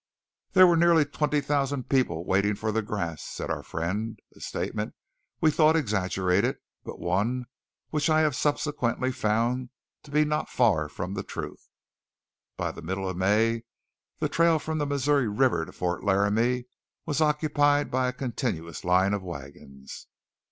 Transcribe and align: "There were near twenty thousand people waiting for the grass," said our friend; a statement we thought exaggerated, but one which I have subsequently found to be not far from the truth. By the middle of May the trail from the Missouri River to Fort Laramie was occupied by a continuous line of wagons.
"There 0.53 0.65
were 0.65 0.77
near 0.77 1.05
twenty 1.05 1.41
thousand 1.41 1.87
people 1.87 2.25
waiting 2.25 2.55
for 2.55 2.71
the 2.71 2.81
grass," 2.81 3.21
said 3.21 3.51
our 3.51 3.61
friend; 3.61 4.19
a 4.35 4.39
statement 4.39 4.95
we 5.39 5.51
thought 5.51 5.75
exaggerated, 5.75 6.57
but 6.83 6.97
one 6.99 7.45
which 7.91 8.09
I 8.09 8.21
have 8.21 8.35
subsequently 8.35 9.11
found 9.11 9.69
to 10.01 10.09
be 10.09 10.25
not 10.25 10.49
far 10.49 10.89
from 10.89 11.13
the 11.13 11.21
truth. 11.21 11.69
By 12.57 12.71
the 12.71 12.81
middle 12.81 13.07
of 13.07 13.15
May 13.15 13.61
the 14.17 14.27
trail 14.27 14.57
from 14.57 14.79
the 14.79 14.87
Missouri 14.87 15.27
River 15.27 15.65
to 15.67 15.71
Fort 15.71 16.03
Laramie 16.03 16.65
was 17.05 17.21
occupied 17.21 17.91
by 17.91 18.07
a 18.07 18.11
continuous 18.11 18.83
line 18.83 19.13
of 19.13 19.21
wagons. 19.21 20.07